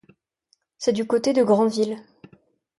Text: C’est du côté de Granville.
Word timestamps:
C’est 0.79 0.93
du 0.93 1.05
côté 1.05 1.31
de 1.31 1.43
Granville. 1.43 2.01